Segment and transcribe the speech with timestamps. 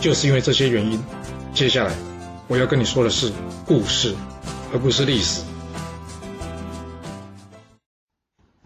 [0.00, 1.02] 就是因为这些原因，
[1.52, 1.92] 接下来
[2.46, 3.32] 我要跟你说的是
[3.66, 4.14] 故事，
[4.72, 5.42] 而不是历史。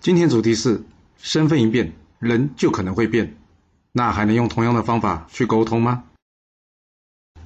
[0.00, 0.82] 今天主题是
[1.16, 3.38] 身份一变，人就可能会变，
[3.90, 6.04] 那还能用同样的方法去沟通吗？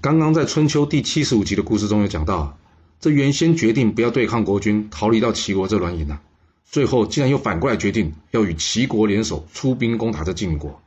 [0.01, 2.59] 刚刚在春秋第七十五集的故事中有讲到，
[2.98, 6.20] 这原先决定不要对抗国君，逃离到齐国这乱营啊，
[6.65, 10.82] 最后竟然又反过来决定要与齐国联手出兵攻打这晋国。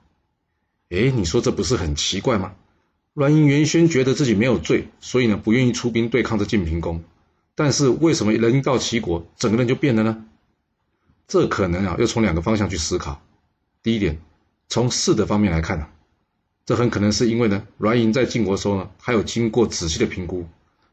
[0.89, 2.52] 哎，你说这不是很奇怪吗？
[3.14, 7.04] 栾盈原先觉得自己没有罪，所以呢不愿意出兵对抗这晋平公。
[7.56, 10.23] 但是为什么人一到齐国，整个人就变了呢？
[11.28, 13.22] 这可能啊要从两个方向去思考。
[13.84, 14.18] 第一点，
[14.70, 15.90] 从事的方面来看啊，
[16.66, 20.48] 这很可能是因为呢栾盈在晋国时候呢，他有经过仔细的评估，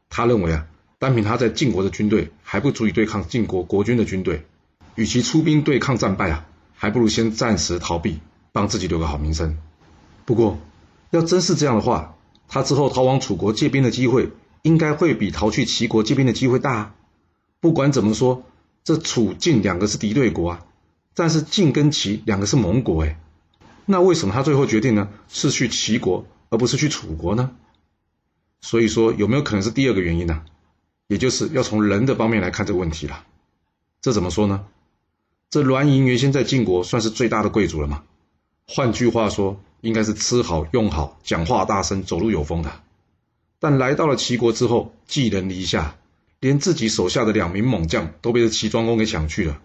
[0.09, 0.67] 他认为啊
[0.97, 4.45] 单凭他在晋国的军队还不足以对抗晋国国君的军队，
[4.95, 6.45] 与其出兵对抗战败啊，
[6.75, 8.19] 还不如先暂时逃避，
[8.51, 9.57] 帮自己留个好名声。
[10.25, 10.59] 不过。
[11.11, 12.15] 要真是这样的话，
[12.47, 14.29] 他之后逃往楚国借兵的机会，
[14.61, 16.93] 应该会比逃去齐国借兵的机会大。
[17.59, 18.43] 不管怎么说，
[18.83, 20.65] 这楚晋两个是敌对国啊，
[21.15, 23.19] 但是晋跟齐两个是盟国哎，
[23.85, 27.51] 那为什么他最后决定呢是去齐国而不是去楚国呢？
[28.61, 30.43] 所以说有没有可能是第二个原因呢？
[31.07, 33.25] 也就是要从人的方面来看这个问题了。
[34.01, 34.65] 这怎么说呢？
[35.49, 38.03] 这栾盈原先在晋国算是最大的贵族了嘛，
[38.67, 39.59] 换句话说。
[39.81, 42.71] 应该是吃好用好，讲话大声，走路有风的。
[43.59, 45.95] 但来到了齐国之后，寄人篱下，
[46.39, 49.59] 连自己手下的两名猛将都被这齐庄公给抢去了。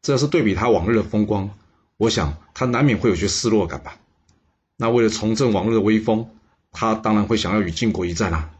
[0.00, 1.50] 这要是对比他往日的风光，
[1.96, 3.96] 我想他难免会有些失落感吧。
[4.76, 6.28] 那为了重振往日的威风，
[6.72, 8.50] 他当然会想要与晋国一战啊，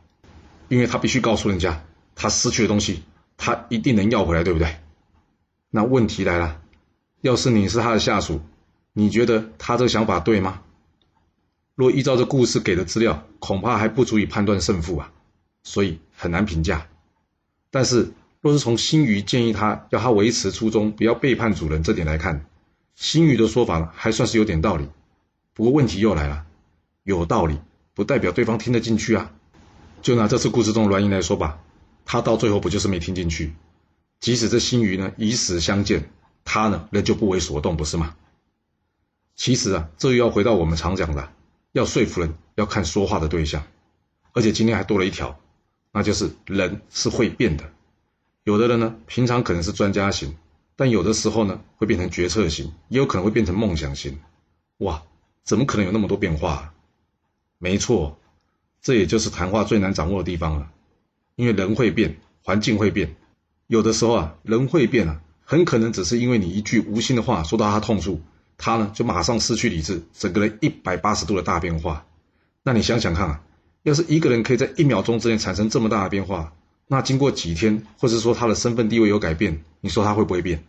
[0.68, 1.84] 因为他必须告诉人家，
[2.14, 3.02] 他失去的东西，
[3.36, 4.76] 他一定能要回来，对不对？
[5.70, 6.60] 那问题来了，
[7.22, 8.40] 要是你是他的下属，
[8.92, 10.60] 你觉得他这个想法对吗？
[11.82, 15.10] 若依照这故事给的资料，恐怕还不足以判断胜负啊，
[15.64, 16.86] 所以很难评价。
[17.72, 22.46] 但是，若是从新余建议他要他维持初衷，不要背叛主人这点来看，
[22.94, 24.88] 新余的说法呢还算是有点道理。
[25.54, 26.46] 不过问题又来了，
[27.02, 27.58] 有道理
[27.94, 29.32] 不代表对方听得进去啊。
[30.02, 31.58] 就拿这次故事中的栾盈来说吧，
[32.04, 33.54] 他到最后不就是没听进去？
[34.20, 36.08] 即使这新余呢以死相见，
[36.44, 38.14] 他呢仍旧不为所动，不是吗？
[39.34, 41.32] 其实啊，这又要回到我们常讲的。
[41.72, 43.64] 要说服人，要看说话的对象，
[44.32, 45.40] 而且今天还多了一条，
[45.90, 47.72] 那就是人是会变的。
[48.44, 50.36] 有的人呢，平常可能是专家型，
[50.76, 54.18] 但有的时候呢，会变成决策型，也有可能会变成梦想型。
[54.78, 55.02] 哇，
[55.44, 56.74] 怎么可能有那么多变化？
[57.56, 58.18] 没错，
[58.82, 60.70] 这也就是谈话最难掌握的地方了。
[61.36, 63.16] 因为人会变，环境会变，
[63.66, 68.20] 有的时候啊，人会变啊，很可能只是因为你一句无心的话说到他痛处。
[68.64, 72.06] 他呢，就马上失去理智，整个人一百八十度的大变化。
[72.62, 73.42] 那你想想看啊，
[73.82, 76.52] 要是一个人可以在一秒钟之内产生这么大的变化，
[76.86, 80.62] 那经过几天，或者说他的身份地位有改变，你说他会不会变？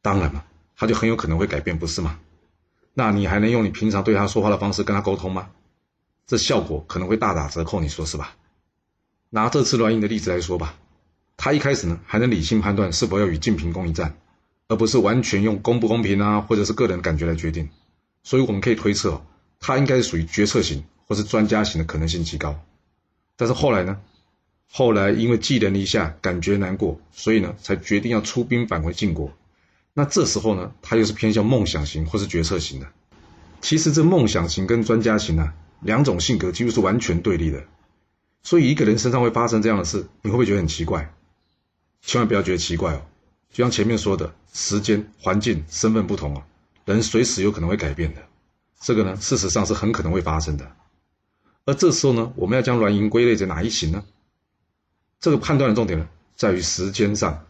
[0.00, 2.18] 当然了，他就很有可能会改变，不是吗？
[2.94, 5.50] 那你还能用你平常对他说话的方式跟他沟通吗？
[6.26, 8.34] 这效果可能会大打折扣，你说是吧？
[9.28, 10.74] 拿这次栾盈的例子来说吧，
[11.36, 14.16] 他一开始呢，还能理性判断是否要与晋平公一战。
[14.70, 17.68] 而不是完全用公不公平啊，或者是个人感觉来决定，
[18.22, 19.20] 所以我们可以推测，
[19.58, 22.56] 他应该是属于决策型或是专家型的可能性极高。
[23.36, 24.00] 但是后来呢？
[24.72, 29.32] 后来因为寄人篱下，感觉难过，所以呢才决定要出兵返回晋国。
[29.92, 32.86] 那这时候呢，他又是偏向梦想型或是决策型的。
[33.60, 37.64] 其实这梦想型跟专家型啊，两种性格几乎是完全对立的。
[38.44, 41.12] 所以一个人身上会发生这样的事，你会不会觉得很奇怪？
[42.02, 43.02] 千万不要觉得奇怪哦。
[43.52, 46.46] 就像前面说的，时间、环境、身份不同啊，
[46.84, 48.22] 人随时有可能会改变的。
[48.80, 50.72] 这个呢，事实上是很可能会发生的。
[51.66, 54.04] 而这时候呢，我们要将软银归类在哪一型呢？
[55.20, 57.46] 这个判断的重点呢，在于时间上。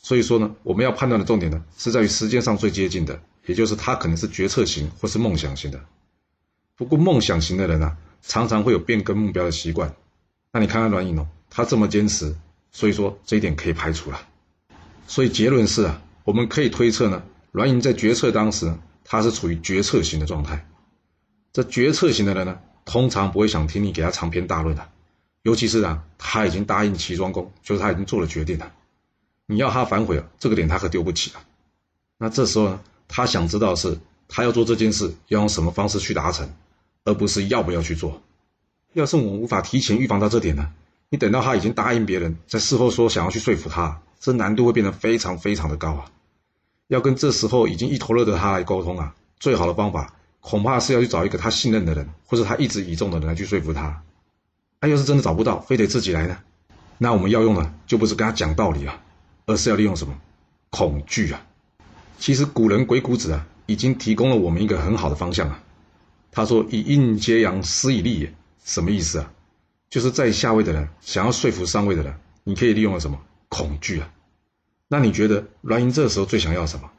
[0.00, 5.80] 所以说呢，我们要判断的重点呢，是在于时间上最接近的，也就是他可能是决策型或是梦想型的。
[6.76, 9.96] 不过梦想型的人啊，常常会有变更目标的习惯。
[10.52, 12.36] 那你看看栾盈哦，他这么坚持，
[12.70, 14.20] 所以说这一点可以排除了。
[15.08, 17.22] 所以结论是啊，我们可以推测呢，
[17.52, 20.68] 栾盈在决策当时，他是处于决策型的状态。
[21.54, 24.86] 这决策型的人呢，通常不会想听你给他长篇大论的，
[25.40, 28.70] 尤其是啊，他已经答应齐庄公，就是他已经做了决定了，
[29.46, 31.40] 你要他反悔啊，这个脸他可丢不起啊。
[32.18, 33.98] 那这时候呢，他想知道的是，
[34.28, 36.52] 他要做这件事要用什么方式去达成，
[37.04, 38.20] 而不是要不要去做。
[38.92, 40.74] 要是我们无法提前预防到这点呢，
[41.08, 46.10] 你等到他已经答应别人，在事后说想要去说服他，这难度会变得非常非常的高啊。
[46.88, 54.02] 要跟这时候已经一头热的他来沟通啊，最好的方法恐怕是要去找一个他信任的人，或者他一直倚重的人来去说服他。
[54.80, 56.38] 他要是真的找不到，非得自己来呢，
[56.98, 59.00] 那我们要用的就不是跟他讲道理啊，
[59.46, 60.18] 而是要利用什么
[60.70, 61.40] 恐惧啊。
[62.18, 65.62] 其实古人鬼谷子啊，已经提供了我们一个很好的方向啊。
[66.30, 68.34] 他说：“以阴揭阳，施以利也。”
[68.64, 69.32] 什么意思啊？
[69.88, 72.14] 就是在下位的人想要说服上位的人，
[72.44, 73.18] 你可以利用了什么
[73.48, 74.10] 恐惧啊？
[74.88, 76.90] 那你觉得栾盈这时候最想要什么？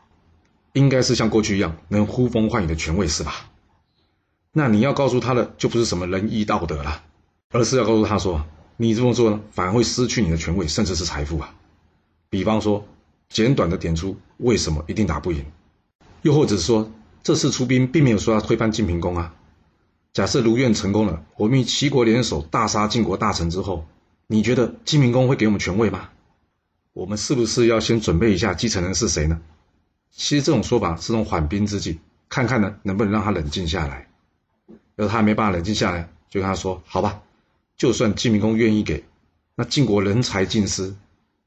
[0.73, 3.49] 应该是像过去一样能呼风唤雨的权位是吧？
[4.51, 7.01] 那你要告诉他的就不是什么仁义道德了，
[7.51, 8.45] 而是要告诉他说，
[8.77, 11.55] 你这么做呢，反而会失去你的权位，甚至是财富啊。
[12.29, 12.85] 比方说，
[13.29, 15.43] 简短的点出为什么一定打不赢，
[16.21, 16.91] 又或者说，
[17.23, 19.33] 这次出兵并没有说要推翻晋平公啊。
[20.13, 23.85] 假设如愿成功了，我们与齐国联手大杀晋国大臣之后，
[24.27, 26.09] 你觉得晋平公会给我们权位吗？
[26.99, 29.39] 我们是不是要先准备一下继承人是谁呢？
[30.11, 31.97] 其实这种说法是种缓兵之计，
[32.27, 34.09] 看看呢能不能让他冷静下来。
[34.97, 37.21] 要是他没办法冷静下来，就跟他说：“好吧，
[37.77, 39.05] 就算晋明公愿意给，
[39.55, 40.93] 那晋国人才尽失，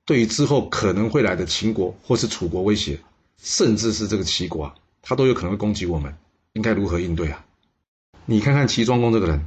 [0.06, 2.98] 对于之后可能会来的秦国或是楚国威胁，
[3.36, 6.16] 甚至是这个齐国啊，他都有可能会攻击我们，
[6.54, 7.44] 应该如何应对啊？”
[8.24, 9.46] 你看看齐庄公这个人，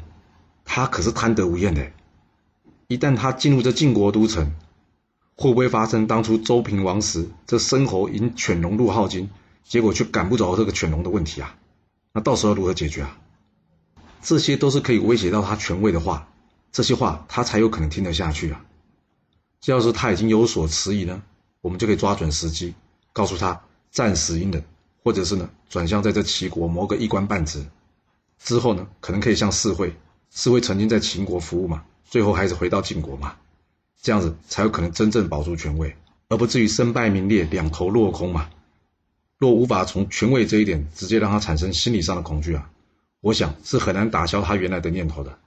[0.66, 1.92] 他可是贪得无厌的。
[2.86, 4.54] 一旦他进入这晋国都城，
[5.36, 9.30] 会不会发生当初周平王时这申侯引犬戎入镐京，
[9.64, 11.58] 结果却赶不走这个犬戎的问题啊？
[12.14, 13.18] 那到时候如何解决啊？
[14.22, 16.28] 这些都是可以威胁到他权位的话，
[16.72, 18.66] 这些话他才有可能听得下去啊。
[19.66, 21.22] 要是他已经有所迟疑呢，
[21.62, 22.74] 我们就可以抓准时机，
[23.14, 23.62] 告诉他
[23.92, 24.64] 暂时隐忍，
[25.04, 27.66] 或者是呢转向在这齐国谋个一官半职。
[28.40, 29.96] 之后呢，可能可以向世会，
[30.32, 33.36] 世会曾经在秦国服务嘛，最后还是回到晋国嘛，
[34.01, 35.95] 这样子才有可能真正保住权位，
[36.27, 38.50] 而不至于身败名裂、两头落空嘛。
[39.38, 42.69] 若无法从权位这一点直接让他产生心理上的恐惧啊，
[43.19, 45.38] 我想是很难打消他原来的念头的。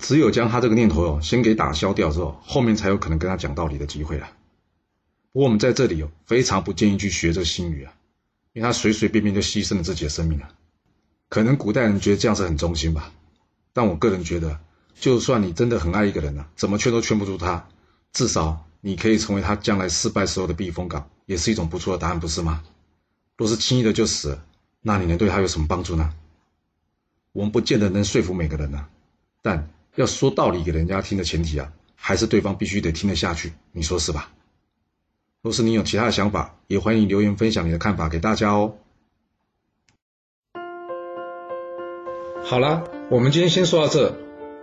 [0.00, 4.28] 只有将他这个念头哦先给打消掉之后，后面才有可能跟他讲道理的机会了。
[5.32, 7.94] 不过我们在这里哦，非常不建议去学这个新语啊，
[8.52, 10.48] 因为他随随便便就牺牲了自己的生命了。
[11.28, 13.12] 可能古代人觉得这样子很忠心吧，
[13.72, 14.60] 但我个人觉得，
[14.94, 17.66] 就算你真的很爱一个人呢，怎么劝都劝不住他，
[18.12, 22.62] 至少你可以成为他将来失败时候的避风港，也是一种不错的答案，不是吗？
[23.36, 24.38] 若是轻易的就死，
[24.80, 26.14] 那你能对他有什么帮助呢？
[27.32, 28.86] 我们不见得能说服每个人呢，
[29.42, 34.30] 但要说道理给人家听的前提啊，还是对方必须得听得下去，你说是吧？
[35.42, 38.76] 若是你有其他的想法，也欢迎留言分享你的看法给大家哦。
[42.44, 44.16] 好了，我们今天先说到这。